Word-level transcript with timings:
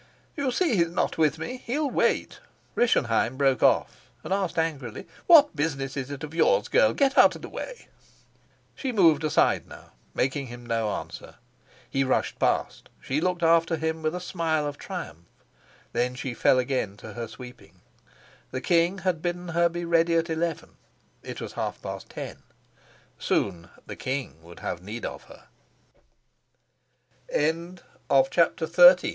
"You 0.35 0.49
see 0.51 0.77
he's 0.77 0.89
not 0.89 1.19
with 1.19 1.37
me. 1.37 1.57
He'll 1.63 1.87
wait." 1.87 2.39
Rischenheim 2.73 3.37
broke 3.37 3.61
off 3.61 4.09
and 4.23 4.33
asked 4.33 4.57
angrily: 4.57 5.07
"What 5.27 5.55
business 5.55 5.95
is 5.95 6.09
it 6.09 6.23
of 6.23 6.33
yours, 6.33 6.69
girl? 6.69 6.95
Get 6.95 7.19
out 7.19 7.35
of 7.35 7.43
the 7.43 7.49
way!" 7.49 7.87
She 8.73 8.91
moved 8.91 9.23
aside 9.23 9.67
now, 9.67 9.91
making 10.15 10.47
him 10.47 10.65
no 10.65 10.89
answer. 10.91 11.35
He 11.87 12.03
rushed 12.03 12.39
past; 12.39 12.89
she 12.99 13.21
looked 13.21 13.43
after 13.43 13.75
him 13.75 14.01
with 14.01 14.15
a 14.15 14.19
smile 14.19 14.65
of 14.65 14.79
triumph. 14.79 15.27
Then 15.93 16.15
she 16.15 16.33
fell 16.33 16.57
again 16.57 16.97
to 16.97 17.13
her 17.13 17.27
sweeping. 17.27 17.81
The 18.49 18.59
king 18.61 18.97
had 19.05 19.21
bidden 19.21 19.49
her 19.49 19.69
be 19.69 19.85
ready 19.85 20.15
at 20.15 20.31
eleven. 20.31 20.77
It 21.21 21.39
was 21.39 21.53
half 21.53 21.79
past 21.79 22.09
ten. 22.09 22.41
Soon 23.19 23.69
the 23.85 23.95
king 23.95 24.41
would 24.41 24.61
have 24.61 24.81
need 24.81 25.05
of 25.05 25.25
her. 25.25 25.47
CHAPTER 27.29 28.65
XIV. 28.65 29.09